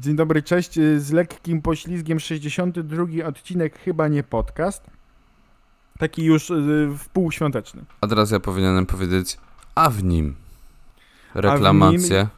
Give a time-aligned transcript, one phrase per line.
[0.00, 0.78] Dzień dobry, cześć.
[0.78, 4.82] Y, Z lekkim poślizgiem 62 odcinek, chyba nie podcast.
[5.98, 6.54] Taki już y,
[6.98, 7.84] w półświąteczny.
[8.00, 9.38] A teraz ja powinienem powiedzieć,
[9.74, 10.34] a w nim.
[11.34, 12.28] Reklamacje.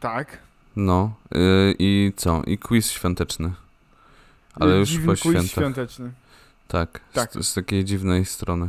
[0.00, 0.38] Tak.
[0.76, 1.14] No.
[1.34, 2.42] y, I co?
[2.46, 3.52] I quiz świąteczny.
[4.54, 5.50] Ale Y, już dziwny po quiz świętach.
[5.50, 6.12] świąteczny.
[6.68, 7.00] Tak.
[7.12, 7.32] Tak.
[7.32, 8.68] Z, z takiej dziwnej strony.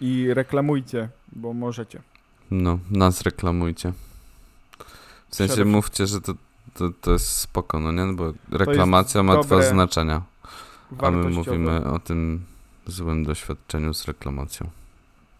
[0.00, 2.02] I reklamujcie, bo możecie.
[2.50, 3.92] No, nas reklamujcie.
[5.30, 6.34] W sensie mówcie, że to,
[6.78, 8.12] to, to jest spoko, no nie?
[8.12, 10.22] Bo reklamacja ma dwa znaczenia.
[10.98, 12.44] A my mówimy o tym
[12.86, 14.70] złym doświadczeniu z reklamacją.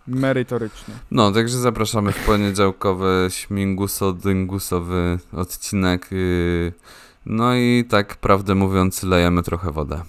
[0.07, 0.95] merytoryczne.
[1.11, 6.09] No, także zapraszamy w poniedziałkowy śmiguso-dyngusowy odcinek.
[6.11, 6.73] yy,
[7.27, 10.03] No i tak prawdę mówiąc, lejemy trochę wodę.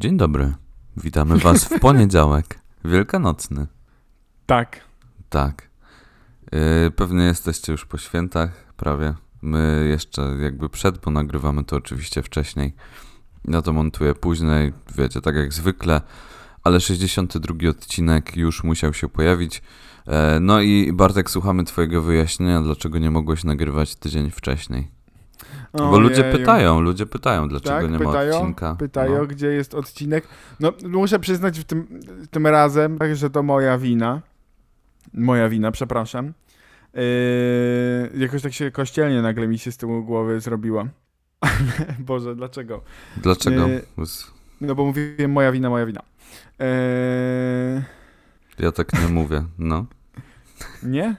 [0.00, 0.54] Dzień dobry.
[0.96, 3.66] Witamy Was w poniedziałek, wielkanocny.
[4.46, 4.80] Tak.
[5.30, 5.68] Tak.
[6.52, 9.14] Yy, pewnie jesteście już po świętach, prawie.
[9.42, 12.74] My jeszcze jakby przed, bo nagrywamy to oczywiście wcześniej.
[13.48, 16.00] Ja to montuję później, wiecie, tak jak zwykle,
[16.62, 19.62] ale 62 odcinek już musiał się pojawić.
[20.06, 24.95] E, No i Bartek, słuchamy Twojego wyjaśnienia, dlaczego nie mogłeś nagrywać tydzień wcześniej.
[25.78, 28.74] Bo ludzie pytają, ludzie pytają, dlaczego tak, nie pytają, ma odcinka.
[28.78, 29.26] Pytają, No.
[29.26, 30.28] gdzie jest odcinek.
[30.60, 34.20] No, muszę przyznać w tym, tym razem, tak, że to moja wina.
[35.14, 36.32] Moja wina, przepraszam.
[36.94, 37.02] Yy,
[38.18, 40.86] jakoś tak się kościelnie nagle mi się z tyłu głowy zrobiła.
[41.98, 42.82] Boże, dlaczego?
[43.16, 43.66] Dlaczego?
[43.68, 43.82] Yy,
[44.60, 46.00] No bo mówiłem moja wina, moja wina.
[46.58, 47.82] Eee,
[48.58, 49.86] Ja tak nie mówię, no.
[50.82, 51.16] nie?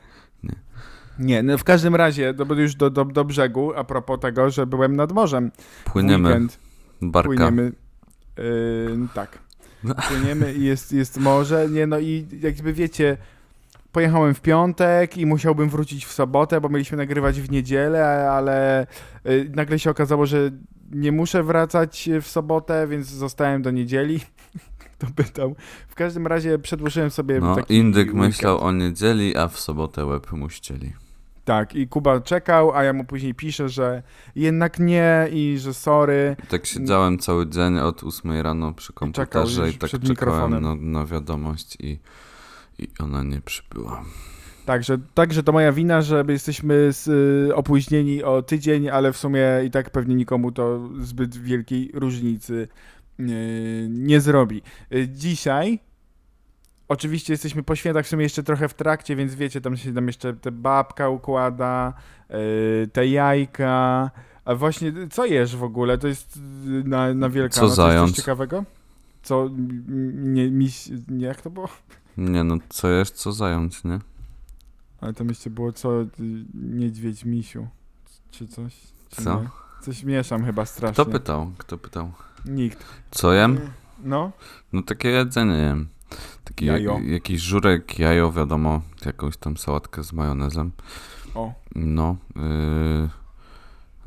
[1.19, 1.43] Nie.
[1.43, 4.95] No w każdym razie, do, już do, do, do brzegu, a propos tego, że byłem
[4.95, 5.51] nad morzem.
[5.85, 6.59] Płyniemy, Weekend,
[7.01, 7.27] barka.
[7.27, 7.71] płyniemy.
[8.37, 9.39] Yy, tak.
[10.09, 11.69] Płyniemy i jest, jest morze.
[11.69, 13.17] Nie, no i jakby wiecie,
[13.91, 18.87] pojechałem w piątek i musiałbym wrócić w sobotę, bo mieliśmy nagrywać w niedzielę, ale
[19.25, 20.51] yy, nagle się okazało, że
[20.91, 24.19] nie muszę wracać w sobotę, więc zostałem do niedzieli.
[24.97, 25.55] Kto pytał?
[25.87, 28.27] W każdym razie przedłużyłem sobie No, indyk weekend.
[28.27, 30.93] myślał o niedzieli, a w sobotę łeb mu ścieli.
[31.47, 34.03] Tak, i Kuba czekał, a ja mu później piszę, że
[34.35, 36.35] jednak nie i że sorry.
[36.49, 40.63] Tak siedziałem cały dzień od 8 rano przy komputerze i tak czekałem mikrofonem.
[40.63, 41.99] na, na wiadomość i,
[42.79, 44.03] i ona nie przybyła.
[44.65, 47.07] Także, także to moja wina, że jesteśmy z,
[47.49, 52.67] y, opóźnieni o tydzień, ale w sumie i tak pewnie nikomu to zbyt wielkiej różnicy
[53.19, 54.61] y, nie zrobi.
[54.93, 55.79] Y, dzisiaj
[56.87, 60.07] oczywiście jesteśmy po świętach, w sumie jeszcze trochę w trakcie, więc wiecie, tam się tam
[60.07, 61.93] jeszcze te babka układa,
[62.83, 64.11] y, te jajka.
[64.45, 65.97] A właśnie, co jesz w ogóle?
[65.97, 66.39] To jest y,
[66.85, 68.09] na, na Wielkanoc Co zając?
[68.11, 68.63] coś ciekawego?
[69.23, 69.49] Co,
[70.13, 71.69] nie, miś, nie, jak to było?
[72.17, 73.99] Nie no, co jest, co zająć, nie?
[75.01, 76.07] Ale to myślę było co, y,
[76.53, 77.67] niedźwiedź misiu,
[78.31, 78.75] czy coś?
[79.09, 79.41] Czy Co?
[79.41, 79.47] nie?
[79.81, 81.03] Coś mieszam chyba strasznie.
[81.03, 81.51] Kto pytał?
[81.57, 82.11] Kto pytał?
[82.45, 82.85] Nikt.
[83.11, 83.59] Co jem?
[84.03, 84.31] No,
[84.73, 85.87] No takie jedzenie jem.
[86.43, 86.93] Taki Jajo.
[86.93, 90.71] jak, jakiś żurek, jajo, wiadomo, jakąś tam sałatkę z majonezem.
[91.35, 93.09] o, No, yy,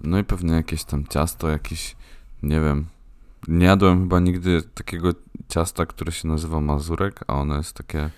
[0.04, 1.96] no i pewnie jakieś tam ciasto, jakiś,
[2.42, 2.86] nie wiem.
[3.48, 5.12] Nie jadłem chyba nigdy takiego
[5.48, 8.10] ciasta, które się nazywa mazurek, a ono jest takie,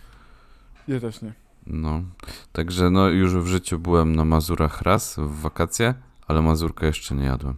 [0.89, 1.33] ja też nie.
[1.67, 2.03] no.
[2.53, 5.95] Także no już w życiu byłem na Mazurach raz w wakacje,
[6.29, 7.57] ale mazurka jeszcze nie jadłem.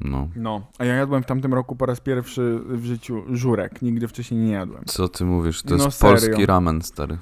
[0.00, 0.28] No.
[0.36, 3.82] No, a ja jadłem w tamtym roku po raz pierwszy w życiu żurek.
[3.82, 4.84] Nigdy wcześniej nie jadłem.
[4.86, 5.62] Co ty mówisz?
[5.62, 6.14] To No jest serio.
[6.16, 7.18] polski ramen, stary.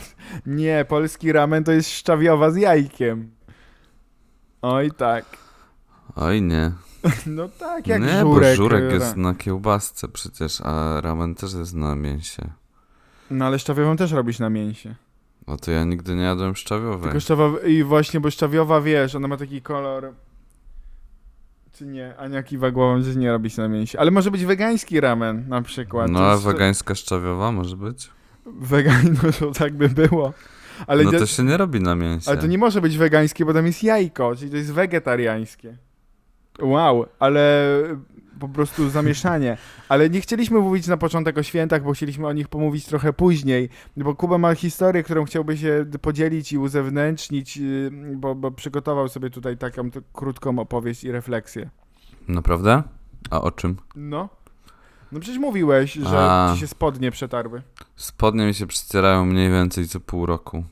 [0.46, 3.30] Nie, polski ramen to jest szczawiowa z jajkiem.
[4.62, 5.24] Oj tak.
[6.16, 6.72] Oj nie.
[7.26, 8.48] No tak, jak nie, żurek.
[8.50, 12.50] bo żurek ra- jest na kiełbasce przecież, a ramen też jest na mięsie.
[13.30, 14.94] No ale szczawiową też robisz na mięsie.
[15.46, 17.02] No to ja nigdy nie jadłem szczawiowej.
[17.02, 17.60] Tylko szczawiowa...
[17.60, 20.12] I właśnie, bo szczawiowa, wiesz, ona ma taki kolor...
[21.80, 22.16] Czy nie?
[22.16, 23.98] Ania kiwa głową, że nie robi się na mięsie.
[23.98, 26.10] Ale może być wegański ramen na przykład.
[26.10, 28.10] No a wegańska szczawiowa może być?
[28.46, 30.32] Wegan, no to tak by było.
[30.86, 32.30] Ale, no to się nie robi na mięsie.
[32.30, 35.76] ale to nie może być wegańskie, bo tam jest jajko, czyli to jest wegetariańskie.
[36.62, 37.72] Wow, ale
[38.40, 39.56] po prostu zamieszanie.
[39.88, 43.68] Ale nie chcieliśmy mówić na początek o świętach, bo chcieliśmy o nich pomówić trochę później,
[43.96, 49.30] bo Kuba ma historię, którą chciałby się podzielić i uzewnętrznić, yy, bo, bo przygotował sobie
[49.30, 51.70] tutaj taką krótką opowieść i refleksję.
[52.28, 52.82] Naprawdę?
[53.30, 53.76] A o czym?
[53.96, 54.39] No.
[55.12, 56.50] No przecież mówiłeś, że A.
[56.54, 57.62] ci się spodnie przetarły.
[57.96, 60.64] Spodnie mi się przecierają mniej więcej co pół roku.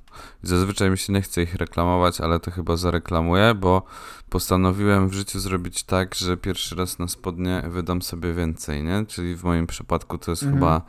[0.43, 3.83] Zazwyczaj mi się nie chce ich reklamować, ale to chyba zareklamuję, bo
[4.31, 9.07] postanowiłem w życiu zrobić tak, że pierwszy raz na spodnie wydam sobie więcej, nie?
[9.07, 10.61] Czyli w moim przypadku to jest Mhm.
[10.61, 10.83] chyba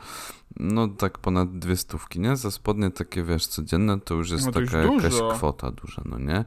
[0.59, 2.35] no tak ponad dwie stówki, nie?
[2.35, 5.29] Za spodnie takie, wiesz, codzienne to już jest No to już taka jakaś dużo.
[5.29, 6.45] kwota duża, no nie?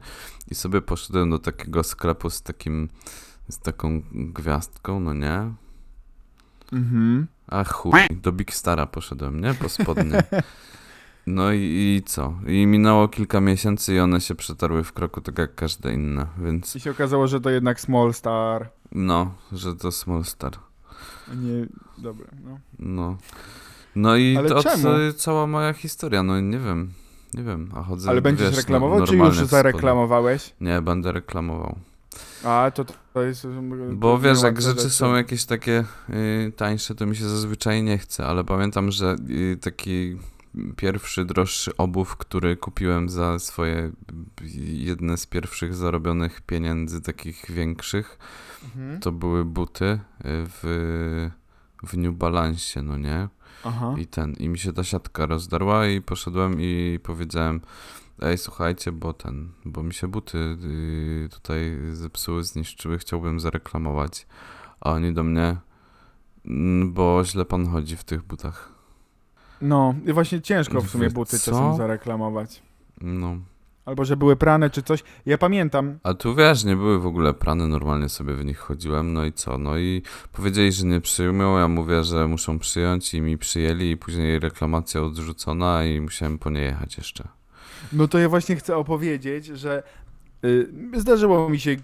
[0.51, 2.89] I sobie poszedłem do takiego sklepu z takim,
[3.49, 5.53] z taką gwiazdką, no nie?
[6.73, 7.27] Mhm.
[7.47, 9.53] A chuj, do Big Stara poszedłem, nie?
[9.53, 10.23] Po spodnie.
[11.27, 12.33] No i, i co?
[12.47, 16.75] I minęło kilka miesięcy i one się przetarły w kroku tak jak każde inne, więc
[16.75, 18.69] I się okazało, że to jednak Small Star.
[18.91, 20.51] no, że to Small Star.
[21.35, 21.65] Nie,
[21.97, 22.59] dobra, no.
[22.79, 23.17] No.
[23.95, 24.87] No i Ale to czemu?
[25.17, 26.93] cała moja historia, no nie wiem.
[27.33, 30.53] Nie wiem, a chodzę Ale będziesz wiesz, no, reklamował, czy już zareklamowałeś?
[30.61, 31.75] Nie, będę reklamował.
[32.43, 33.47] A, to, to jest...
[33.91, 38.25] Bo wiesz, jak rzeczy są jakieś takie y, tańsze, to mi się zazwyczaj nie chce,
[38.25, 40.17] ale pamiętam, że y, taki
[40.75, 43.91] pierwszy, droższy obuw, który kupiłem za swoje
[44.65, 48.17] jedne z pierwszych zarobionych pieniędzy, takich większych,
[48.63, 48.99] Mhm.
[48.99, 51.29] to były buty y, w,
[51.83, 53.27] w New Balance, no nie?
[53.63, 53.95] Aha.
[53.97, 57.61] I ten, i mi się ta siatka rozdarła i poszedłem i powiedziałem,
[58.23, 64.27] ej słuchajcie, bo ten, bo mi się buty y, tutaj zepsuły, zniszczyły, chciałbym zareklamować.
[64.81, 65.57] A oni do mnie,
[66.45, 68.69] "Mm, bo źle pan chodzi w tych butach.
[69.61, 71.51] No, i właśnie ciężko w sumie Wy buty co?
[71.51, 72.63] czasem zareklamować.
[73.01, 73.35] No.
[73.85, 75.03] Albo, że były prane czy coś.
[75.25, 79.13] Ja pamiętam, A tu wiesz, nie były w ogóle prane, normalnie sobie w nich chodziłem,
[79.13, 79.57] no i co?
[79.57, 83.97] No i powiedzieli, że nie przyjmą, ja mówię, że muszą przyjąć i mi przyjęli i
[83.97, 87.27] później reklamacja odrzucona i musiałem po nie jechać jeszcze.
[87.93, 89.83] No to ja właśnie chcę opowiedzieć, że
[90.45, 91.75] y, zdarzyło mi się,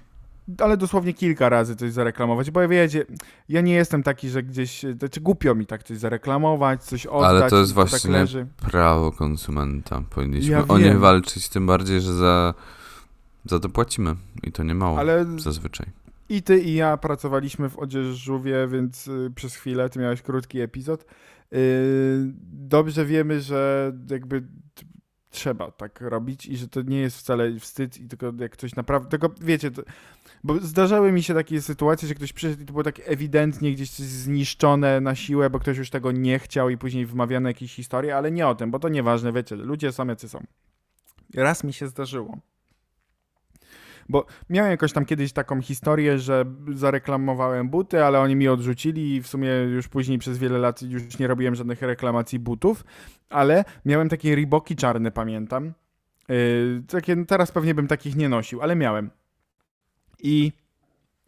[0.57, 3.05] ale dosłownie kilka razy coś zareklamować, bo ja wiecie,
[3.49, 7.29] ja nie jestem taki, że gdzieś, znaczy głupio mi tak coś zareklamować, coś oddać.
[7.29, 8.47] Ale to jest tak właśnie leży.
[8.71, 10.03] Prawo konsumenta.
[10.09, 12.53] Powinniśmy Ja o nie walczyć, tym bardziej, że za,
[13.45, 14.15] za to płacimy.
[14.43, 14.99] I to nie mało.
[14.99, 15.87] Ale Zazwyczaj.
[16.29, 21.05] I ty i ja pracowaliśmy w odzieżówie, więc y, przez chwilę, ty miałeś krótki epizod.
[21.53, 24.43] Y, dobrze wiemy, że jakby
[25.29, 29.09] trzeba tak robić i że to nie jest wcale wstyd i tylko jak coś naprawdę,
[29.09, 29.81] tylko wiecie, to,
[30.43, 33.91] bo zdarzały mi się takie sytuacje, że ktoś przyszedł i to było tak ewidentnie gdzieś
[33.91, 38.15] coś zniszczone na siłę, bo ktoś już tego nie chciał i później wymawiane jakieś historie,
[38.17, 40.43] ale nie o tym, bo to nieważne, wiecie, ludzie są jacy są.
[41.35, 42.37] Raz mi się zdarzyło.
[44.09, 49.21] Bo miałem jakoś tam kiedyś taką historię, że zareklamowałem buty, ale oni mi odrzucili i
[49.21, 52.83] w sumie już później przez wiele lat już nie robiłem żadnych reklamacji butów,
[53.29, 55.73] ale miałem takie Reeboki czarne, pamiętam.
[56.29, 59.09] Yy, takie, teraz pewnie bym takich nie nosił, ale miałem.
[60.23, 60.51] I,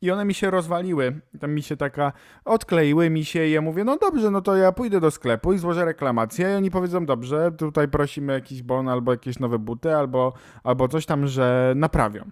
[0.01, 1.21] I one mi się rozwaliły.
[1.39, 2.13] Tam mi się taka,
[2.45, 5.57] odkleiły mi się i ja mówię, no dobrze, no to ja pójdę do sklepu i
[5.57, 10.33] złożę reklamację i oni powiedzą, dobrze, tutaj prosimy jakiś bon albo jakieś nowe buty, albo,
[10.63, 12.31] albo coś tam, że naprawią.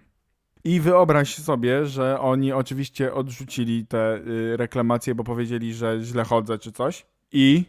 [0.63, 6.57] I wyobraź sobie, że oni oczywiście odrzucili te y, reklamacje, bo powiedzieli, że źle chodzę
[6.59, 7.05] czy coś.
[7.31, 7.65] I,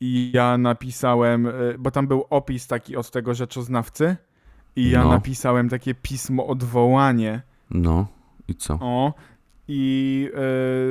[0.00, 4.16] i ja napisałem, y, bo tam był opis taki od tego rzeczoznawcy,
[4.76, 5.10] i ja No.
[5.10, 7.42] napisałem takie pismo odwołanie.
[7.70, 8.06] No.
[8.48, 8.74] I co?
[8.80, 9.14] O.
[9.68, 10.30] I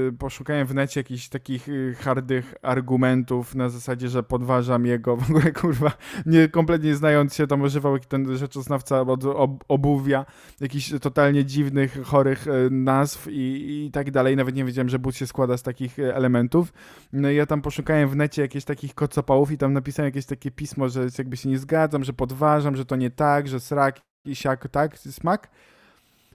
[0.09, 5.29] y, poszukałem w necie jakichś takich y, hardych argumentów na zasadzie, że podważam jego, w
[5.29, 5.91] ogóle kurwa,
[6.25, 10.25] nie kompletnie znając się, tam używał ten rzeczoznawca od ob, obuwia,
[10.61, 14.35] jakichś totalnie dziwnych, chorych y, nazw i, i tak dalej.
[14.35, 16.73] Nawet nie wiedziałem, że but się składa z takich y, elementów.
[17.13, 20.51] No i ja tam poszukałem w necie jakichś takich kocopałów i tam napisałem jakieś takie
[20.51, 24.35] pismo, że jakby się nie zgadzam, że podważam, że to nie tak, że srak i
[24.35, 25.49] siak, tak, smak.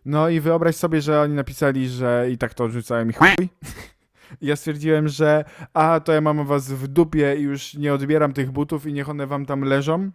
[0.09, 3.29] No i wyobraź sobie, że oni napisali, że i tak to odrzucałem i chuj.
[4.41, 8.51] Ja stwierdziłem, że a, to ja mam was w dupie i już nie odbieram tych
[8.51, 10.11] butów i niech one wam tam leżą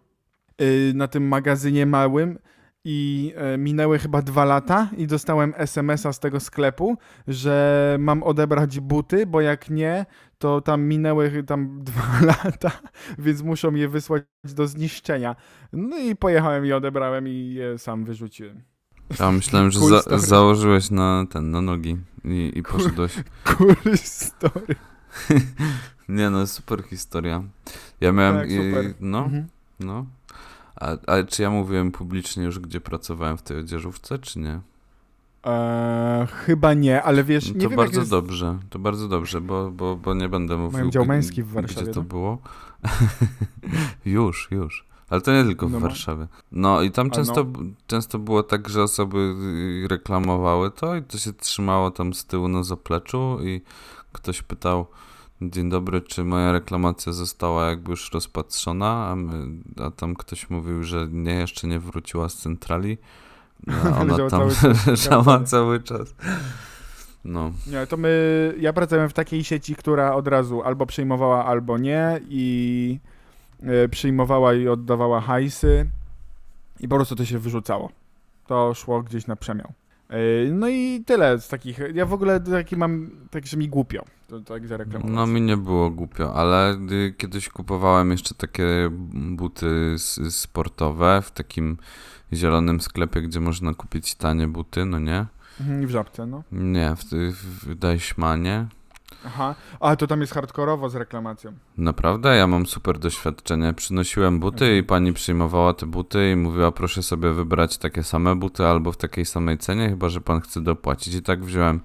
[0.59, 2.39] yy, na tym magazynie małym.
[2.85, 6.97] I e, minęły chyba dwa lata i dostałem SMS-a z tego sklepu,
[7.27, 10.05] że mam odebrać buty, bo jak nie,
[10.37, 12.71] to tam minęły tam dwa lata,
[13.17, 15.35] więc muszą je wysłać do zniszczenia.
[15.73, 18.72] No i pojechałem i odebrałem i je sam wyrzuciłem.
[19.19, 22.79] Ja myślałem, że Cool za, założyłeś na ten, na nogi i, i Cool.
[22.81, 23.15] poszedłeś.
[23.57, 24.75] Cool story.
[26.09, 27.43] Nie no, super historia.
[28.01, 28.55] Ja miałem, Tak, i-
[28.99, 29.47] no, Mhm.
[29.79, 30.05] no.
[30.75, 34.59] A, a czy ja mówiłem publicznie już, gdzie pracowałem w tej odzieżówce, czy nie?
[35.43, 38.11] Eee, chyba nie, ale wiesz, No nie to wiem bardzo jest...
[38.11, 41.81] dobrze, to bardzo dobrze, bo, bo, bo nie będę mówił, dział g- męski w Warszawie,
[41.83, 42.05] gdzie to no.
[42.07, 42.37] było.
[44.05, 44.85] już, już.
[45.13, 46.27] Ale to nie tylko w No Warszawie.
[46.51, 47.59] No i tam A często, no.
[47.87, 52.47] często było tak, że osoby y, reklamowały to i to się trzymało tam z tyłu
[52.47, 53.61] na zapleczu i
[54.11, 54.85] ktoś pytał,
[55.41, 59.07] Dzień dobry, czy moja reklamacja została jakby już rozpatrzona?
[59.07, 59.47] A, my,
[59.85, 62.97] a tam ktoś mówił, że nie, jeszcze nie wróciła z centrali.
[63.67, 66.15] A ona Leżała tam cały leżała cały czas.
[67.25, 71.77] No, Nie, to my, ja pracowałem w takiej sieci, która od razu albo przyjmowała, albo
[71.77, 72.99] nie i
[73.91, 75.89] przyjmowała i oddawała hajsy
[76.79, 77.89] i po prostu to się wyrzucało.
[78.47, 79.73] To szło gdzieś na przemiał.
[80.09, 80.17] E,
[80.51, 84.39] No i tyle z takich, ja w ogóle taki mam, tak że mi głupio, to
[84.41, 85.15] tak zareklamować.
[85.15, 86.77] no mi nie było głupio, ale
[87.17, 89.95] kiedyś kupowałem jeszcze takie buty
[90.29, 91.77] sportowe w takim
[92.33, 95.25] zielonym sklepie, gdzie można kupić tanie buty, no nie?
[95.59, 96.43] Mhm, I w żabce, no.
[96.51, 97.03] Nie, w,
[97.65, 98.67] w Deichmanie.
[99.25, 101.53] Aha, a to tam jest hardkorowo z reklamacją.
[101.77, 102.35] Naprawdę?
[102.37, 103.73] Ja mam super doświadczenie.
[103.73, 108.65] Przynosiłem buty i pani przyjmowała te buty i mówiła, proszę sobie wybrać takie same buty
[108.67, 111.13] albo w takiej samej cenie, chyba że pan chce dopłacić.
[111.15, 111.79] I tak wziąłem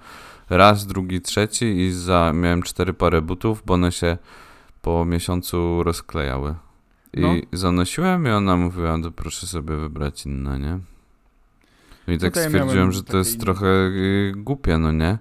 [0.50, 4.18] raz, drugi, trzeci i za, miałem cztery pary butów, bo one się
[4.82, 6.54] po miesiącu rozklejały.
[7.14, 7.34] I No.
[7.52, 10.78] zanosiłem i ona mówiła, to proszę sobie wybrać inne, nie?
[12.06, 15.18] No I tak ja stwierdziłem, że to jest trochę y, głupie, no nie?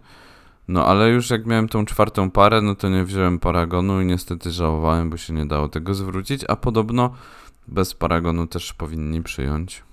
[0.67, 4.51] No ale już jak miałem tą czwartą parę, no to nie wziąłem paragonu i niestety
[4.51, 7.15] żałowałem, bo się nie dało tego zwrócić, a podobno
[7.67, 9.83] bez paragonu też powinni przyjąć.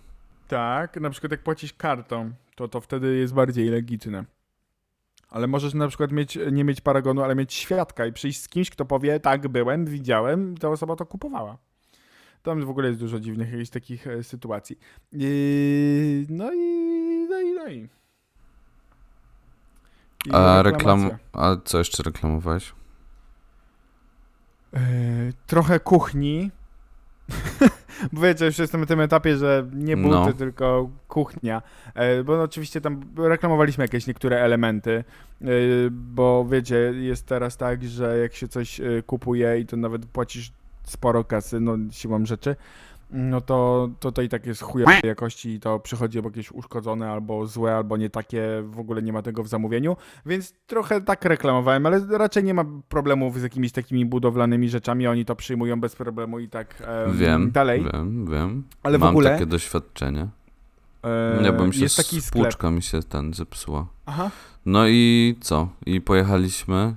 [0.48, 4.24] Tak, na przykład jak płacisz kartą, to to wtedy jest bardziej legitne.
[5.30, 8.70] Ale możesz na przykład mieć, nie mieć paragonu, ale mieć świadka i przyjść z kimś,
[8.70, 11.58] kto powie, tak, byłem, widziałem, ta osoba to kupowała.
[12.42, 14.78] Tam w ogóle jest dużo dziwnych jakichś takich e, sytuacji.
[15.12, 16.58] Yy, no i,
[17.30, 17.88] no i, no i.
[20.32, 21.10] A reklam...
[21.32, 22.72] A co jeszcze reklamowałeś?
[24.72, 24.80] Yy,
[25.46, 26.50] trochę kuchni.
[28.12, 30.32] Bo wiecie, już jestem na tym etapie, że nie buty, No.
[30.32, 31.62] tylko kuchnia.
[31.94, 35.04] E, Bo oczywiście tam reklamowaliśmy jakieś niektóre elementy,
[35.42, 35.46] e,
[35.90, 40.52] bo wiecie, jest teraz tak, że jak się coś kupuje i to nawet płacisz
[40.84, 42.56] sporo kasy, no siłą rzeczy,
[43.16, 47.10] no to, to to i tak jest chujowej jakości i to przychodzi albo jakieś uszkodzone,
[47.10, 51.24] albo złe, albo nie takie, w ogóle nie ma tego w zamówieniu, więc trochę tak
[51.24, 55.96] reklamowałem, ale raczej nie ma problemów z jakimiś takimi budowlanymi rzeczami, oni to przyjmują bez
[55.96, 57.84] problemu i tak em, wiem, dalej.
[57.92, 58.64] wiem, wiem.
[58.82, 60.28] Ale w Mam ogóle takie doświadczenie.
[61.02, 63.86] e, Nie, bo mi się jest taki spłuczka mi się ten zepsuła.
[64.06, 64.30] Aha.
[64.66, 65.68] No i co?
[65.86, 66.94] I pojechaliśmy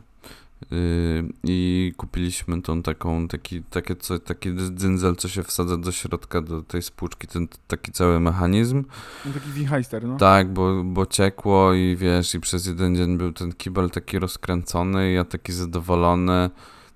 [1.43, 6.62] i kupiliśmy tą taką, taki, takie co, taki dzyndzel, co się wsadza do środka, do
[6.62, 8.83] tej spłuczki, ten taki cały mechanizm.
[9.25, 10.17] No taki wichajster, no.
[10.17, 15.12] Tak, bo, bo ciekło i wiesz, i przez jeden dzień był ten kibel taki rozkręcony
[15.12, 16.50] i ja taki zadowolony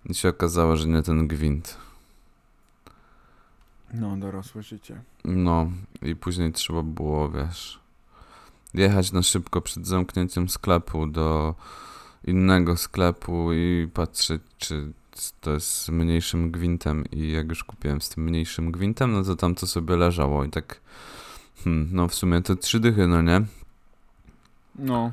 [0.09, 1.77] i się okazało, że nie ten gwint.
[3.93, 5.01] No, dorosłe życie.
[5.25, 7.79] No i później trzeba było, wiesz,
[8.73, 11.55] jechać na szybko przed zamknięciem sklepu do
[12.23, 14.93] innego sklepu i patrzeć, czy
[15.41, 19.35] to jest z mniejszym gwintem i jak już kupiłem z tym mniejszym gwintem, no to
[19.35, 20.81] tam to sobie leżało i tak,
[21.63, 23.41] hmm, no w sumie to trzy dychy, no nie?
[24.75, 25.11] No.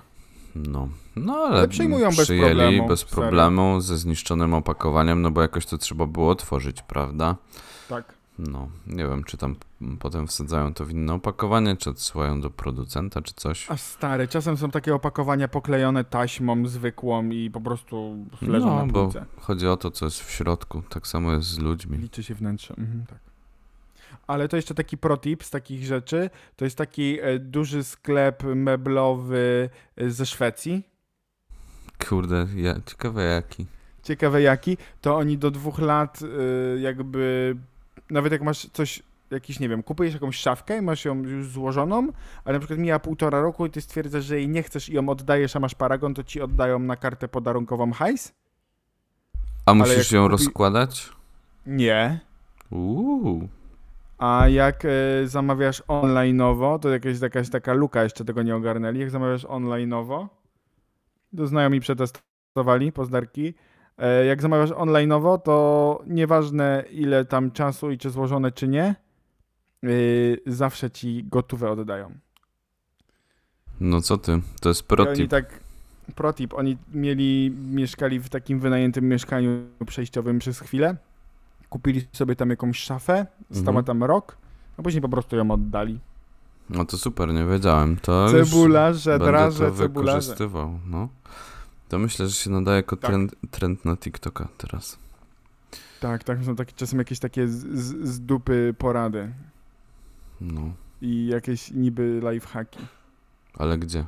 [0.54, 3.14] No, no ale, Ale przyjmują bez przyjęli problemu, bez serio.
[3.14, 7.36] problemu, ze zniszczonym opakowaniem, no bo jakoś to trzeba było otworzyć, prawda?
[7.88, 8.17] Tak.
[8.38, 9.56] No, nie wiem, czy tam
[9.98, 13.70] potem wsadzają to w inne opakowanie, czy odsyłają do producenta, czy coś.
[13.70, 18.92] A stary, czasem są takie opakowania poklejone taśmą zwykłą i po prostu leżą no, na
[18.92, 19.24] bo półce.
[19.40, 20.82] chodzi o to, co jest w środku.
[20.88, 21.98] Tak samo jest z ludźmi.
[21.98, 22.74] Liczy się wnętrze.
[22.78, 23.18] Mhm, tak.
[24.26, 26.30] Ale to jeszcze taki protip z takich rzeczy.
[26.56, 30.82] To jest taki e, duży sklep meblowy e, ze Szwecji.
[32.08, 33.66] Kurde, ja, ciekawe jaki.
[34.02, 34.76] Ciekawe jaki.
[35.00, 37.56] To oni do dwóch lat e, jakby...
[38.10, 39.02] Nawet jak masz coś...
[39.30, 42.08] Jakiś, nie wiem, kupujesz jakąś szafkę i masz ją już złożoną,
[42.44, 45.08] ale na przykład mija półtora roku i ty stwierdzasz, że jej nie chcesz i ją
[45.08, 48.34] oddajesz, a masz paragon, to ci oddają na kartę podarunkową hajs?
[49.66, 51.12] A musisz ją kupi- rozkładać?
[51.66, 52.20] Nie.
[52.70, 53.48] Uuu.
[54.18, 54.88] A jak e,
[55.24, 59.00] zamawiasz online'owo, to jakaś, jakaś taka luka jeszcze tego nie ogarnęli.
[59.00, 60.26] Jak zamawiasz online'owo,
[61.36, 63.54] to znajomi przetestowali, pozdarki.
[63.98, 68.94] E, jak zamawiasz online'owo, to nieważne ile tam czasu i czy złożone, czy nie,
[69.84, 72.12] y, zawsze ci gotówę oddają.
[73.80, 74.40] No co ty?
[74.60, 75.30] To jest I oni protip.
[75.30, 75.60] tak,
[76.14, 79.50] protip, oni mieli, mieszkali w takim wynajętym mieszkaniu
[79.86, 80.96] przejściowym przez chwilę.
[81.68, 83.84] Kupili sobie tam jakąś szafę, stała Mhm.
[83.84, 84.36] tam rok,
[84.78, 86.00] a później po prostu ją oddali.
[86.70, 87.96] No to super, nie wiedziałem.
[87.96, 90.18] To Cebularze, będę draże, to cebularze.
[90.18, 91.08] wykorzystywał, no.
[91.88, 93.10] To myślę, że się nadaje jako Tak.
[93.10, 94.98] trend, trend na TikToka teraz.
[96.00, 99.32] Tak, tak, są takie, czasem jakieś takie z, z, z dupy porady
[100.40, 100.62] No,
[101.02, 102.78] i jakieś niby lifehacki.
[103.54, 104.04] ale gdzie?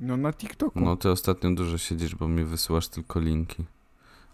[0.00, 0.80] No na TikToku.
[0.80, 3.64] No ty ostatnio dużo siedzisz, bo mi wysyłasz tylko linki.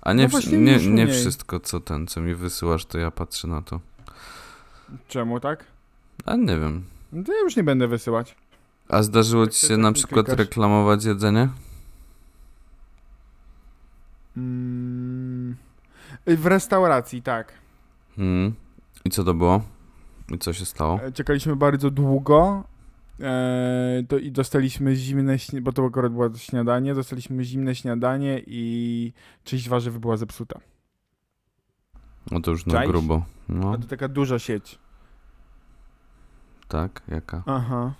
[0.02, 3.48] A nie, No właśnie nie, nie wszystko, co ten, co mi wysyłasz, to ja patrzę
[3.48, 3.80] na to.
[5.08, 5.64] Czemu tak?
[6.26, 6.84] A nie wiem.
[7.12, 8.36] No to ja już nie będę wysyłać.
[8.88, 10.38] A zdarzyło ci się tak na przykład klikasz?
[10.46, 11.48] reklamować jedzenie?
[14.36, 15.56] Mm,
[16.26, 17.52] w restauracji, tak.
[18.16, 18.54] Hmm.
[19.04, 19.60] I co to było?
[20.34, 21.00] I co się stało?
[21.02, 22.64] E, Czekaliśmy bardzo długo.
[23.20, 29.12] E, to i dostaliśmy zimne, bo to akurat było śniadanie, dostaliśmy zimne śniadanie i
[29.44, 30.60] część warzyw była zepsuta.
[32.30, 32.90] No to już na Czaisz?
[32.90, 33.22] grubo.
[33.48, 34.78] No, A to taka duża sieć.
[36.68, 37.42] tak, jaka?
[37.46, 37.92] Aha.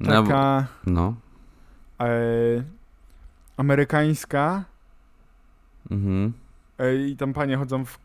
[0.00, 1.14] No, Taka no.
[2.00, 2.06] e,
[3.56, 4.64] amerykańska
[5.90, 6.32] Mhm.
[6.78, 7.98] e, i tam panie chodzą w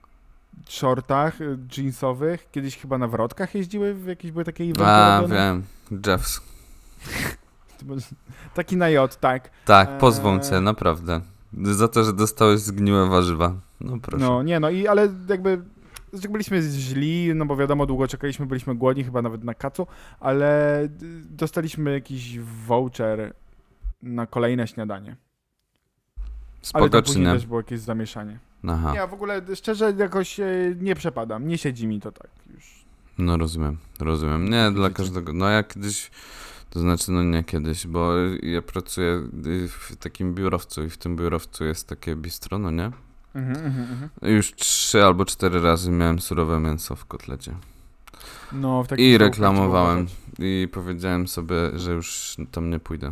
[0.70, 2.52] shortach e, jeansowych.
[2.52, 5.36] Kiedyś chyba na wrotkach jeździły, w jakieś były takie eventy A, robione.
[5.36, 5.64] wiem.
[6.08, 6.42] Jeffs.
[8.54, 9.50] Taki na J, tak.
[9.66, 10.42] Tak, pozwą Eee.
[10.50, 11.22] cię, naprawdę.
[11.64, 13.56] Za to, że dostałeś zgniłe warzywa.
[13.82, 14.26] No proszę.
[14.26, 15.62] No, nie no, i ale jakby
[16.30, 19.88] byliśmy źli, no bo wiadomo, długo czekaliśmy, byliśmy głodni, chyba nawet na kacu,
[20.20, 20.80] ale
[21.30, 23.34] dostaliśmy jakiś voucher
[24.02, 25.16] na kolejne śniadanie.
[26.74, 27.34] Ale tam czy później nie?
[27.34, 28.40] też było jakieś zamieszanie.
[28.68, 30.46] Aha, Ja w ogóle szczerze jakoś e,
[30.82, 32.86] nie przepadam, nie siedzi mi to tak już.
[33.18, 34.50] no rozumiem, rozumiem.
[34.50, 35.34] Nie, dla każdego.
[35.34, 36.12] No ja kiedyś,
[36.70, 38.12] to znaczy no nie kiedyś, bo
[38.44, 42.92] ja pracuję y, w takim biurowcu i w tym biurowcu jest takie bistro, no nie?
[43.36, 44.10] Mhm, mhm, mhm.
[44.22, 47.56] Już trzy albo cztery razy miałem surowe mięso w kotlecie.
[48.52, 50.08] No, w takich I reklamowałem.
[50.40, 53.12] I powiedziałem sobie, że już tam nie pójdę.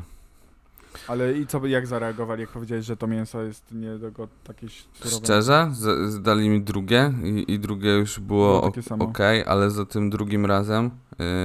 [1.08, 4.28] Ale i co, by- jak zareagowali, jak powiedziałeś, że to mięso jest nie do go
[4.48, 5.26] jakieś surowe?
[5.26, 8.64] Szczerze, z, zdali mi drugie i, i drugie już było,
[9.00, 10.86] ok, takie ale za tym drugim razem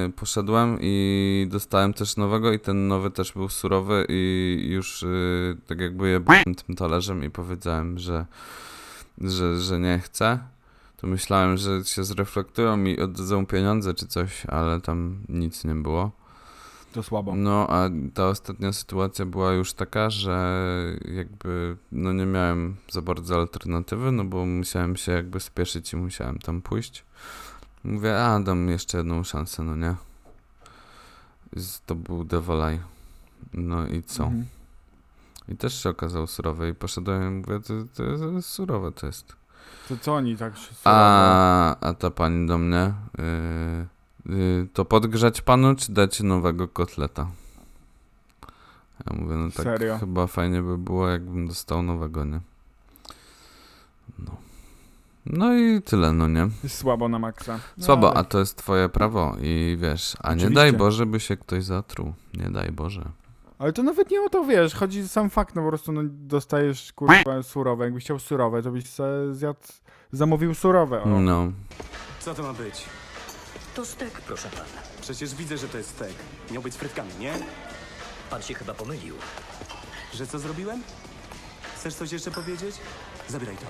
[0.09, 5.57] y, poszedłem i dostałem też nowego i ten nowy też był surowy i już y,
[5.67, 6.21] tak jakby je
[6.67, 8.27] tym talerzem i powiedziałem, że,
[9.21, 10.39] że, że nie chcę.
[10.97, 16.11] To myślałem, że się zreflektują i oddadzą pieniądze czy coś, ale tam nic nie było.
[16.97, 17.35] To słabo.
[17.35, 20.65] No, a ta ostatnia sytuacja była już taka, że
[21.15, 26.39] jakby no nie miałem za bardzo alternatywy, no bo musiałem się jakby spieszyć i musiałem
[26.39, 27.05] tam pójść.
[27.85, 29.95] Mówię, a dam jeszcze jedną szansę, no nie?
[31.87, 32.81] To był Devolaj.
[33.55, 34.25] No i co?
[34.25, 34.47] Mhm.
[35.49, 39.37] I też się okazał surowy i poszedłem i mówię, to, to jest surowe to jest.
[39.89, 40.81] To co oni tak surowo?
[40.85, 43.87] A, a ta pani do mnie, yy,
[44.73, 47.27] to podgrzać panu, czy dać nowego kotleta?
[49.11, 49.99] Ja mówię, no tak Serio?
[49.99, 52.41] chyba fajnie by było, jakbym dostał nowego, nie?
[54.19, 54.37] No.
[55.27, 56.49] No i tyle, no nie?
[56.69, 57.59] Słabo na maksa.
[57.79, 60.55] No, Słabo, ale- a to jest twoje prawo i wiesz, a nie Oczywiście.
[60.55, 62.13] daj Boże, by się ktoś zatruł.
[62.35, 63.05] Nie daj Boże.
[63.59, 66.93] Ale to nawet nie o to wiesz, chodzi sam fakt, no po prostu no, dostajesz
[66.93, 67.85] kurwa surowe.
[67.85, 68.85] Jakbyś chciał surowe, to byś
[69.33, 69.59] zjadł,
[70.13, 71.03] zamówił surowe.
[71.03, 71.21] O.
[71.21, 71.53] No.
[72.21, 72.85] Co to ma być?
[73.77, 74.65] To stek, proszę pana.
[75.01, 76.15] Przecież widzę, że to jest stek.
[76.51, 77.33] Miał być z frytkami, nie?
[78.31, 79.15] Pan się chyba pomylił.
[80.15, 80.83] Że co zrobiłem?
[81.77, 82.77] Chcesz coś jeszcze powiedzieć?
[83.29, 83.67] Zabieraj to.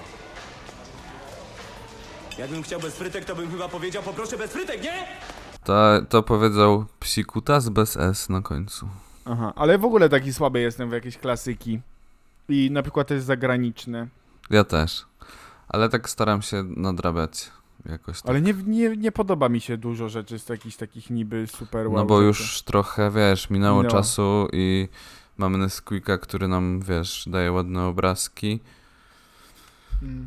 [2.38, 5.06] Jakbym chciał bez frytek, to bym chyba powiedział poproszę bez frytek, nie?
[5.64, 8.88] To, to powiedział psikutas bez S na końcu.
[9.24, 11.80] Aha, ale w ogóle taki słaby jestem w jakieś klasyki.
[12.48, 14.06] I na przykład też zagraniczne.
[14.50, 15.06] Ja też.
[15.68, 17.50] Ale tak staram się nadrabiać
[17.88, 18.30] jakoś tak.
[18.30, 21.96] Ale nie, nie, nie podoba mi się dużo rzeczy z jakichś takich niby super wow
[21.96, 22.26] No bo rzeczy.
[22.26, 23.92] już trochę, wiesz, minęło Minęło.
[24.00, 24.88] czasu i
[25.36, 28.60] mamy Nesquika, który nam, wiesz, daje ładne obrazki.
[30.02, 30.26] Mm.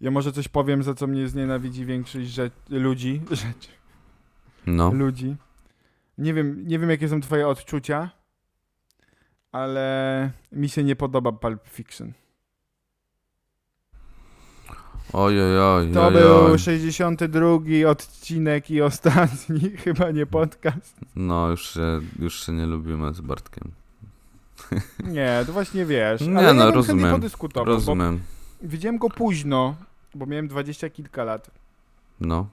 [0.00, 3.20] Ja może coś powiem, za co mnie znienawidzi większość rzecz, ludzi.
[3.30, 3.68] Rzeczy.
[4.66, 4.92] No.
[4.92, 5.36] ludzi.
[6.18, 8.10] Nie wiem, nie wiem, jakie są twoje odczucia,
[9.52, 12.12] ale mi się nie podoba Pulp Fiction.
[15.12, 16.58] Oj, oj, oj, To był oj.
[16.58, 17.48] 62
[17.88, 20.96] odcinek i ostatni, chyba nie podcast.
[21.16, 23.70] No, już się, już się nie lubimy z Bartkiem.
[25.04, 26.20] Nie, to właśnie wiesz.
[26.20, 27.10] Nie, ale no, ja rozumiem.
[27.12, 28.20] podyskutował, Rozumiem.
[28.62, 29.74] widziałem go późno,
[30.14, 31.50] bo miałem dwadzieścia kilka lat.
[32.20, 32.46] No.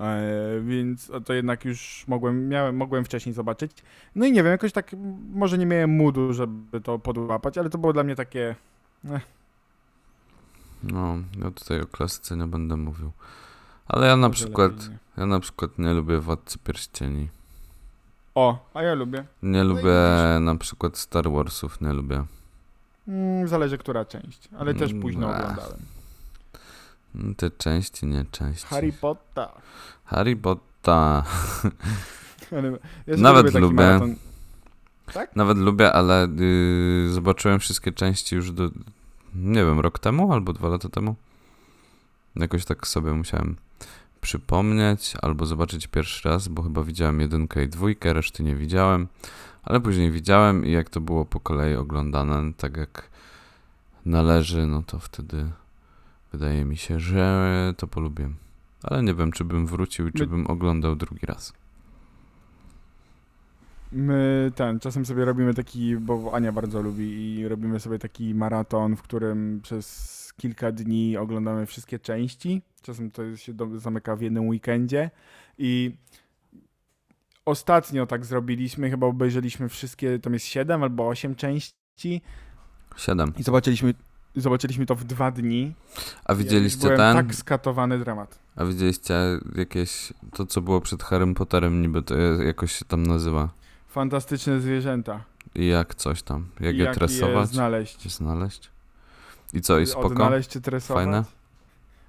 [0.00, 0.20] E,
[0.60, 3.72] więc to jednak już mogłem, miałem, mogłem wcześniej zobaczyć.
[4.14, 4.90] No i nie wiem, jakoś tak,
[5.32, 8.54] może nie miałem moodu, żeby to podłapać, ale to było dla mnie takie,
[10.82, 13.12] No, ja tutaj o klasyce nie będę mówił.
[13.88, 14.98] Ale ja na może przykład, lepiej nie.
[15.16, 17.28] ja na przykład nie lubię Władcy Pierścieni.
[18.34, 19.24] O, a ja lubię.
[19.42, 19.92] Nie No lubię
[20.40, 22.24] na przykład Star Warsów, nie lubię.
[23.08, 25.40] Mm, zależy, która część, ale też Mm, późno ech.
[25.42, 25.78] oglądałem.
[27.14, 28.66] Mm, Te części, nie części.
[28.66, 29.48] Harry Potter.
[30.04, 30.62] Harry Potter.
[32.52, 32.70] Ale
[33.06, 33.74] ja sobie Nawet lubię taki lubię.
[33.84, 34.14] maraton.
[35.36, 38.70] Nawet lubię, ale y, zobaczyłem wszystkie części już do,
[39.38, 41.16] nie wiem, rok temu albo dwa lata temu.
[42.36, 43.56] Jakoś tak sobie musiałem
[44.20, 49.08] przypomnieć albo zobaczyć pierwszy raz, bo chyba widziałem jedynkę i dwójkę, reszty nie widziałem,
[49.62, 53.10] ale później widziałem i jak to było po kolei oglądane, tak jak
[54.06, 55.50] należy, no to wtedy
[56.32, 58.36] wydaje mi się, że to polubiłem.
[58.82, 61.52] Ale nie wiem, czy bym wrócił i czy bym oglądał drugi raz.
[63.92, 68.96] My ten, czasem sobie robimy taki, bo Ania bardzo lubi i robimy sobie taki maraton,
[68.96, 72.62] w którym przez kilka dni oglądamy wszystkie części.
[72.82, 75.10] Czasem to się do, zamyka w jednym weekendzie
[75.58, 75.96] i
[77.44, 82.22] ostatnio tak zrobiliśmy, chyba obejrzeliśmy wszystkie, tam jest 7 albo 8 części
[82.96, 83.32] Siedem.
[83.38, 83.94] i zobaczyliśmy,
[84.36, 85.74] zobaczyliśmy to w dwa dni.
[86.24, 87.16] A Ja widzieliście byłem ten?
[87.16, 88.38] tak skatowany dramat.
[88.56, 89.14] A widzieliście
[89.54, 93.48] jakieś, to co było przed Harrym Potterem niby, to jakoś się tam nazywa.
[93.88, 95.24] Fantastyczne zwierzęta.
[95.54, 97.96] I jak coś tam, jak, I je je tresować, znaleźć.
[97.98, 98.70] czy znaleźć.
[99.52, 100.06] I co, i spoko?
[100.06, 101.04] Odnaleźć czy tresować.
[101.04, 101.24] Fajne?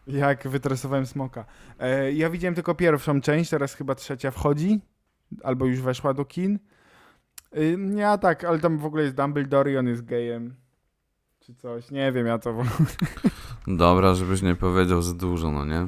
[0.07, 1.45] Jak wytresowałem smoka.
[1.79, 4.79] E, ja widziałem tylko pierwszą część, teraz chyba trzecia wchodzi.
[5.43, 6.59] Albo już weszła do kin.
[7.57, 10.55] Y, ja tak, ale tam w ogóle jest Dumbledore i on jest gejem.
[11.39, 11.91] Czy coś.
[11.91, 12.53] Nie wiem, ja to...
[12.53, 12.69] w ogóle-
[13.67, 15.87] Dobra, żebyś nie powiedział za dużo, no nie?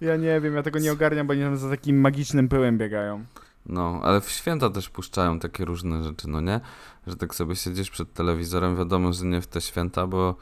[0.00, 3.24] Ja nie wiem, ja tego nie ogarniam, bo oni tam za takim magicznym pyłem biegają.
[3.66, 6.60] No, ale w święta też puszczają takie różne rzeczy, no nie?
[7.06, 10.36] Że tak sobie siedzisz przed telewizorem, wiadomo, że nie w te święta, bo...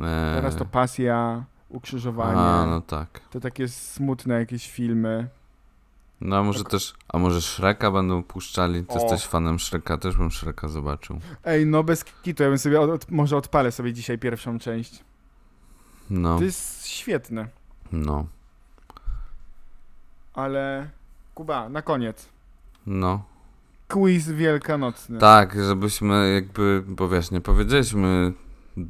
[0.00, 0.32] E...
[0.34, 2.40] Teraz to pasja, ukrzyżowanie.
[2.40, 3.20] A, no tak.
[3.30, 5.28] To takie smutne jakieś filmy.
[6.20, 6.70] No a może Tak.
[6.70, 8.84] też, a może Shreka będą puszczali?
[8.84, 8.98] Ty O.
[9.02, 11.20] jesteś fanem Shreka, też bym Shreka zobaczył.
[11.44, 15.04] Ej, no bez kitu, ja bym sobie, od, od, może odpalę sobie dzisiaj pierwszą część.
[16.10, 17.48] No, To jest świetne.
[17.92, 18.26] no,
[20.34, 20.90] Ale
[21.34, 22.28] Kuba, na koniec.
[22.86, 23.22] no.
[23.88, 25.18] Quiz wielkanocny.
[25.18, 28.32] Tak, żebyśmy jakby, bo wiesz, nie powiedzieliśmy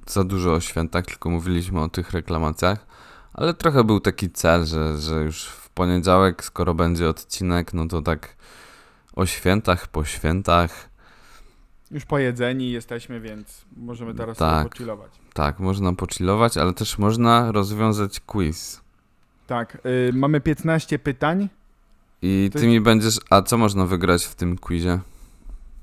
[0.07, 2.87] za dużo o świętach, tylko mówiliśmy o tych reklamacjach,
[3.35, 8.03] ale trochę był taki cel, że, że już w poniedziałek, skoro będzie odcinek, no to
[8.03, 8.37] tak
[9.17, 10.89] o świętach, po świętach,
[11.91, 14.69] Już pojedzeni jesteśmy, więc możemy teraz Tak.
[14.69, 15.13] pochillować.
[15.35, 18.81] tak, można pochillować, ale też można rozwiązać quiz.
[19.47, 19.79] Tak,
[20.09, 21.49] y, mamy 15 pytań.
[22.23, 24.99] I To ty mi będziesz, a co można wygrać w tym quizie?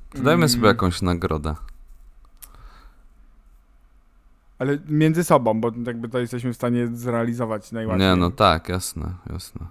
[0.10, 1.56] To dajmy Mm, sobie jakąś nagrodę.
[4.60, 8.08] Ale między sobą, bo jakby to jesteśmy w stanie zrealizować najłatwiej.
[8.10, 9.66] Nie, no tak, jasne, jasne.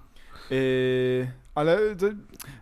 [0.53, 2.07] Y, ale to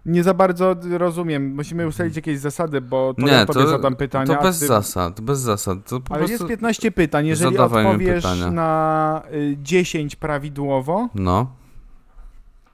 [0.07, 1.55] nie za bardzo rozumiem.
[1.55, 4.37] Musimy ustalić jakieś zasady, bo to Nie, ja tobie to- zadam pytania.
[4.37, 4.67] To bez ty...
[4.67, 5.79] zasad, bez zasad.
[5.89, 7.27] To Ale jest 15 pytań.
[7.27, 11.51] Jeżeli odpowiesz na y, 10 prawidłowo, No,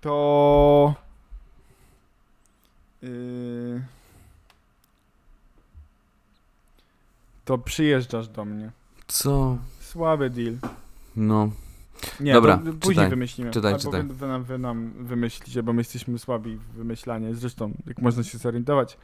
[0.01, 0.95] to.
[3.03, 3.83] Yy,
[7.45, 8.71] to przyjeżdżasz do mnie.
[9.07, 9.59] co?
[9.81, 10.55] Słaby deal.
[11.17, 11.51] No,
[12.21, 13.51] Nie, Dobra, to później czytaj, wymyślimy.
[13.51, 14.03] czytaj, Albo czytaj.
[14.03, 17.35] Wy, wy, nam, wy nam wymyślicie, bo my jesteśmy słabi w wymyślanie.
[17.35, 18.99] Zresztą, jak można się zorientować.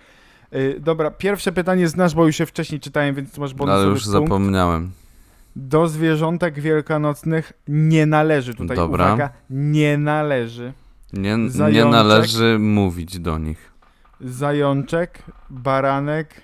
[0.53, 4.05] Yy, dobra, pierwsze pytanie znasz, bo już się wcześniej czytałem, więc masz bonusowy ale już
[4.05, 4.13] punkt.
[4.21, 4.91] zapomniałem.
[5.57, 8.55] Do zwierzątek wielkanocnych nie należy.
[8.55, 9.07] Tutaj Dobra.
[9.07, 10.73] uwaga, nie należy.
[11.13, 11.37] Nie,
[11.73, 13.68] nie należy mówić do nich.
[14.21, 16.43] Zajączek, baranek,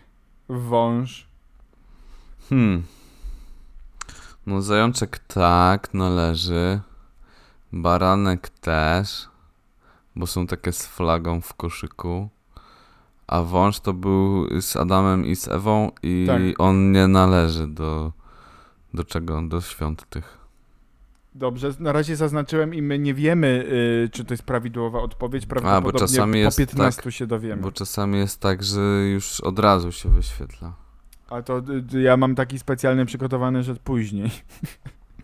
[0.48, 1.26] wąż.
[2.48, 2.82] Hmm.
[4.46, 6.80] No zajączek tak, należy.
[7.72, 9.28] Baranek też,
[10.16, 12.28] bo są takie z flagą w koszyku.
[13.26, 16.42] A wąż to był z Adamem i z Ewą i Tak.
[16.58, 18.12] on nie należy do,
[18.94, 19.42] do czego?
[19.42, 20.43] Do świąt tych.
[21.34, 23.66] Dobrze, na razie zaznaczyłem i my nie wiemy,
[24.06, 25.46] y, czy to jest prawidłowa odpowiedź.
[25.46, 27.62] Prawdopodobnie czasami po jest 15 się dowiemy.
[27.62, 28.80] Bo czasami jest tak, że
[29.12, 30.72] już od razu się wyświetla.
[31.30, 31.62] A to
[31.94, 34.30] y, ja mam taki specjalny przygotowany, że później.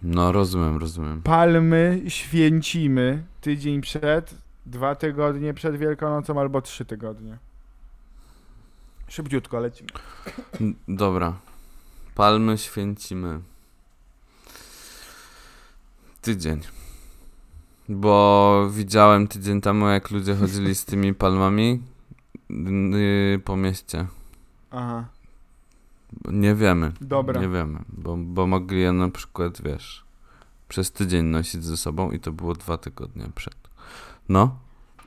[0.02, 1.22] No rozumiem, rozumiem.
[1.22, 4.34] Palmy święcimy tydzień przed,
[4.66, 7.38] dwa tygodnie przed Wielkanocą albo trzy tygodnie.
[9.08, 9.90] Szybciutko lecimy.
[10.88, 11.34] Dobra.
[12.14, 13.40] Palmy święcimy.
[16.22, 16.60] Tydzień.
[17.88, 21.82] Bo widziałem tydzień temu, jak ludzie chodzili z tymi palmami
[22.50, 24.06] yy, po mieście.
[24.70, 25.04] Aha,
[26.32, 26.92] Nie wiemy.
[27.00, 27.40] dobra.
[27.40, 30.04] Nie wiemy, bo, bo mogli je na przykład, wiesz,
[30.68, 33.56] przez tydzień nosić ze sobą i to było dwa tygodnie przed.
[34.28, 34.56] No,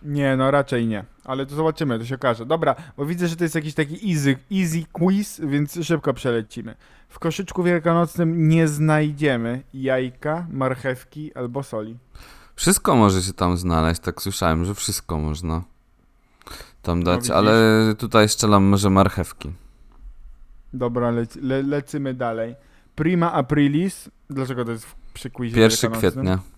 [0.03, 1.05] Nie, no raczej nie.
[1.23, 2.45] Ale to zobaczymy, to się okaże.
[2.45, 6.75] Dobra, bo widzę, że to jest jakiś taki easy, easy quiz, więc szybko przelecimy.
[7.09, 11.97] W koszyczku wielkanocnym nie znajdziemy jajka, marchewki albo soli.
[12.55, 15.63] wszystko może się tam znaleźć, tak słyszałem, że wszystko można
[16.81, 17.31] tam dać, widzisz?
[17.31, 17.53] ale
[17.97, 19.51] tutaj strzelam może marchewki.
[20.73, 22.55] Dobra, lec le lecimy dalej.
[22.95, 26.11] Prima Aprilis, dlaczego to jest przy quizie 1 wielkanocnym?
[26.11, 26.52] kwietnia.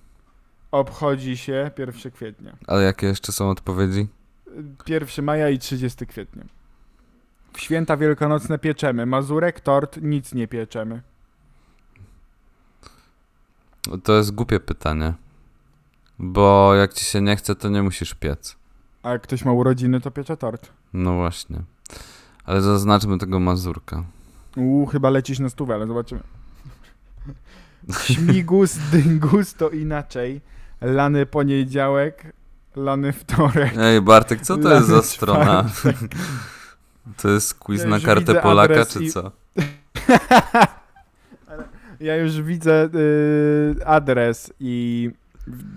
[0.75, 2.57] Obchodzi się 1 kwietnia.
[2.67, 4.07] Ale jakie jeszcze są odpowiedzi?
[4.87, 6.43] 1 maja i 30 kwietnia.
[7.53, 9.05] W święta wielkanocne pieczemy.
[9.05, 11.01] Mazurek, tort, nic nie pieczemy.
[14.03, 15.13] To jest głupie pytanie.
[16.19, 18.55] Bo jak ci się nie chce, to nie musisz piec.
[19.03, 20.71] A jak ktoś ma urodziny, to piecze tort.
[20.93, 21.61] No właśnie.
[22.45, 24.03] Ale zaznaczmy tego Mazurka.
[24.57, 26.21] Uuu, chyba lecisz na stówę, ale zobaczymy.
[28.03, 30.41] Śmigus, dyngus to inaczej.
[30.81, 32.33] Lany poniedziałek,
[32.75, 33.73] lany wtorek.
[33.77, 35.65] Ej, Bartek, co to jest za strona?
[37.21, 39.31] To jest quiz Ja na kartę Polaka, czy i- co?
[41.99, 45.11] Ja już widzę y, adres i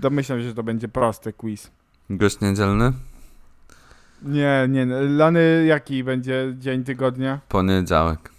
[0.00, 1.70] domyślam się, że to będzie prosty quiz.
[2.10, 2.92] Gość niedzielny?
[4.22, 7.40] Nie, nie, lany jaki będzie dzień tygodnia?
[7.48, 8.32] Poniedziałek.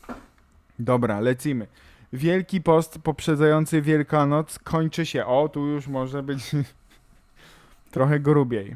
[0.79, 1.67] Dobra, lecimy.
[2.13, 5.25] Wielki post poprzedzający Wielkanoc kończy się.
[5.25, 6.51] O, tu już może być
[7.91, 8.75] trochę grubiej.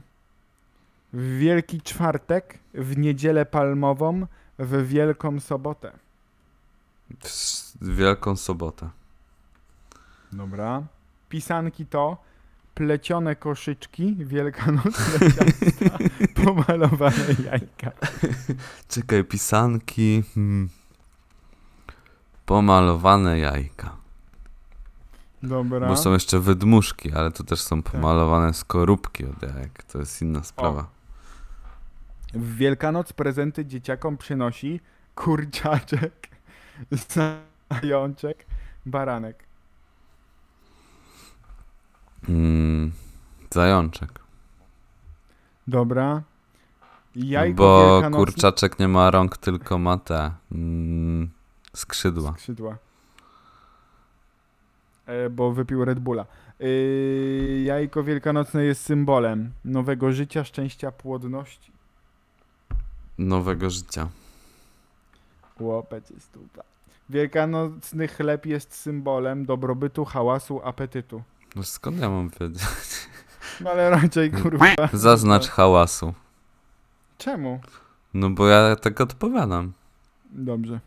[1.14, 4.28] W Wielki Czwartek, w Niedzielę Palmową,
[4.60, 5.92] w Wielką Sobotę.
[7.82, 8.90] W Wielką sobotę.
[10.32, 10.84] Dobra.
[11.30, 12.18] Pisanki to
[12.76, 15.98] plecione koszyczki, wielkanocne ciasta,
[16.44, 17.92] pomalowane jajka.
[18.88, 20.24] Czekaj, pisanki.
[20.34, 20.70] Hmm.
[22.46, 23.96] Pomalowane jajka.
[25.44, 25.88] Dobra.
[25.88, 29.84] Bo są jeszcze wydmuszki, ale to też są pomalowane skorupki od jajek.
[29.84, 30.88] To jest inna sprawa.
[32.34, 34.80] W Wielkanoc prezenty dzieciakom przynosi
[35.16, 36.30] kurczaczek,
[37.72, 38.46] zajączek,
[38.86, 39.44] baranek.
[42.30, 42.92] Mm,
[43.52, 44.20] zajączek.
[45.68, 46.22] Dobra.
[47.16, 48.26] Jajko Bo wielkanocne...
[48.26, 51.30] kurczaczek nie ma rąk, tylko ma te mm,
[51.76, 52.34] skrzydła.
[52.38, 52.78] Skrzydła.
[55.06, 56.26] E, bo wypił Red Bulla.
[56.60, 61.72] Yy, jajko wielkanocne jest symbolem nowego życia, szczęścia, płodności.
[63.18, 64.08] Nowego życia.
[65.60, 66.64] Łopecie stupa.
[67.10, 71.24] Wielkanocny chleb jest symbolem dobrobytu, hałasu, apetytu.
[71.56, 72.64] No skąd ja mam wiedzieć?
[73.62, 74.66] No ale raczej kurwa.
[74.94, 76.14] Zaznacz hałasu.
[77.18, 77.60] Czemu?
[78.14, 79.74] No bo ja tak odpowiadam.
[80.32, 80.80] Dobrze.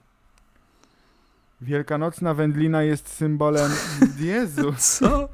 [1.60, 3.72] Wielkanocna wędlina jest symbolem
[4.18, 5.28] Jezu, Co?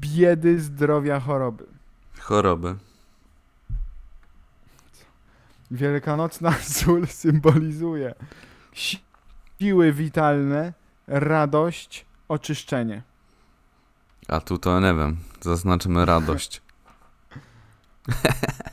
[0.00, 1.66] biedy, zdrowia, choroby.
[2.20, 2.76] Choroby.
[5.70, 8.14] Wielkanocna sól symbolizuje
[8.74, 10.72] siły witalne,
[11.06, 13.02] radość, oczyszczenie.
[14.28, 15.16] A tu to nie wiem.
[15.40, 16.62] Zaznaczymy radość.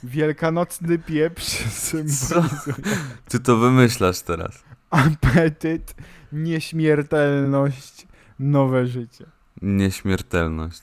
[0.04, 2.76] Wielkanocny pieprz symbolizuje
[3.30, 4.64] Ty to wymyślasz teraz.
[4.92, 5.96] Apetyt,
[6.32, 8.08] nieśmiertelność,
[8.40, 9.26] nowe życie.
[9.62, 10.82] Nieśmiertelność.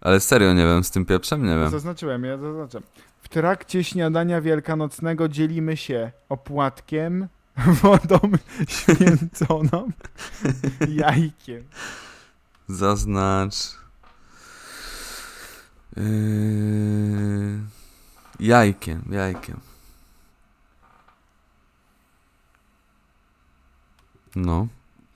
[0.00, 1.70] Ale serio nie wiem, z tym pieprzem nie wiem.
[1.70, 2.82] Zaznaczyłem, ja zaznaczam.
[3.22, 7.28] W trakcie śniadania wielkanocnego dzielimy się opłatkiem,
[7.82, 8.18] wodą
[8.68, 9.90] święconą,
[10.88, 11.64] jajkiem.
[12.68, 13.54] Zaznacz.
[15.96, 16.02] Yy...
[18.40, 19.60] Jajkiem, jajkiem.
[24.36, 24.66] No.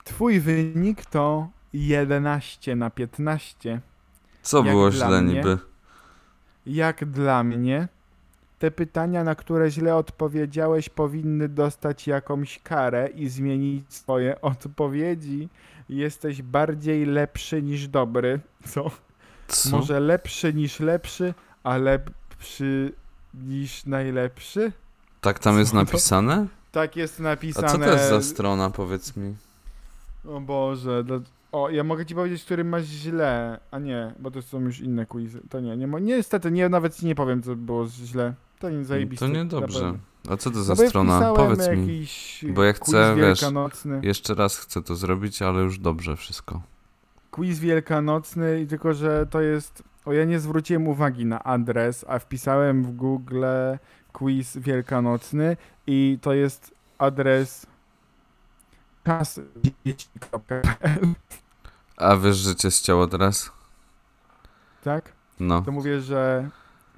[0.03, 3.81] Twój wynik to 11 na 15.
[4.41, 5.33] Co Jak było źle mnie?
[5.33, 5.57] niby?
[6.65, 7.87] Jak dla mnie,
[8.59, 15.49] te pytania, na które źle odpowiedziałeś, powinny dostać jakąś karę i zmienić swoje odpowiedzi.
[15.89, 18.39] Jesteś bardziej lepszy niż dobry.
[18.67, 18.91] Co?
[19.47, 19.69] Co?
[19.69, 22.93] Może lepszy niż lepszy, a lepszy
[23.33, 24.71] niż najlepszy?
[25.21, 26.47] Tak tam jest Co napisane?
[26.77, 27.67] Tak jest A napisane.
[27.67, 29.35] co to jest za strona, powiedz mi?
[30.29, 31.03] O Boże.
[31.03, 31.19] dla-
[31.51, 35.05] O, ja mogę ci powiedzieć, który masz źle, a nie, bo to są już inne
[35.05, 35.41] quizy.
[35.49, 38.33] To nie, nie, niestety, nie, nawet ci nie powiem, co było źle.
[38.59, 39.25] To nie zajebiste.
[39.27, 39.85] To niedobrze.
[39.85, 40.33] na pewno.
[40.33, 41.33] A co to No za ja strona?
[41.35, 42.07] Powiedz mi.
[42.53, 43.45] Bo ja chcę, wiesz.
[44.01, 46.61] Jeszcze raz chcę to zrobić, ale już dobrze wszystko.
[47.31, 49.83] Quiz wielkanocny, i tylko że to jest.
[50.05, 53.43] O, ja nie zwróciłem uwagi na adres, a wpisałem w Google
[54.17, 57.65] quiz wielkanocny i to jest adres
[59.05, 60.61] czasdzieci.pl,
[61.97, 63.51] A wiesz, że cię ścięło teraz?
[64.83, 65.11] tak?
[65.39, 65.61] No.
[65.61, 66.49] To mówię, że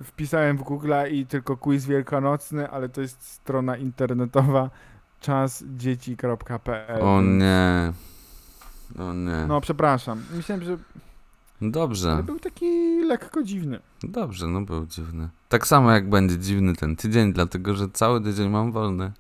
[0.04, 4.70] wpisałem w Google i tylko quiz wielkanocny, ale to jest strona internetowa
[5.20, 7.02] czasdzieci.pl.
[7.02, 7.94] O nie.
[9.00, 9.46] O nie.
[9.48, 10.24] No, przepraszam.
[10.32, 10.78] Myślałem, że
[11.62, 12.12] Dobrze.
[12.12, 13.80] ale był taki lekko dziwny.
[14.04, 15.30] Dobrze, no był dziwny.
[15.50, 19.12] Tak samo jak będzie dziwny ten tydzień, dlatego że cały tydzień mam wolny.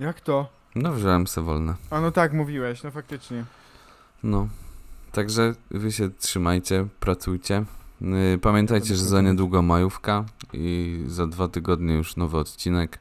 [0.00, 0.48] Jak to?
[0.74, 1.74] No, wziąłem se wolne.
[1.90, 3.44] A no tak, mówiłeś, no faktycznie.
[4.22, 4.48] No.
[5.12, 7.64] Także wy się trzymajcie, pracujcie.
[8.00, 12.98] Yy, Pamiętajcie, że za niedługo majówka i za dwa tygodnie już nowy odcinek.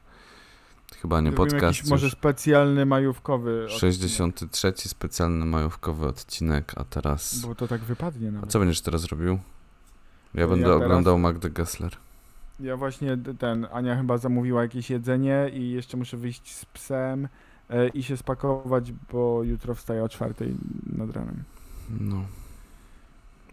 [0.95, 1.77] Chyba nie Zrobimy podcast.
[1.77, 7.39] jakiś może specjalny majówkowy odcinek, 63 specjalny majówkowy odcinek, a teraz...
[7.39, 8.51] Bo to tak wypadnie A nawet.
[8.51, 9.39] co będziesz teraz robił?
[10.33, 10.81] Ja Ja będę teraz?
[10.81, 11.91] oglądał Magdę Gessler.
[12.59, 17.27] Ja właśnie ten, Ania chyba zamówiła jakieś jedzenie i jeszcze muszę wyjść z psem
[17.69, 21.43] e, i się spakować, bo jutro wstaję o czwartej nad ranem.
[21.99, 22.25] No.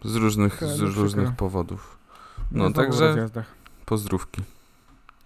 [0.05, 1.97] Z różnych, z mi różnych powodów.
[2.51, 3.29] No, No, także
[3.85, 4.41] pozdrówki.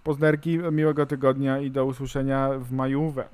[0.04, 3.24] Poznerki, miłego tygodnia i do usłyszenia w majówę.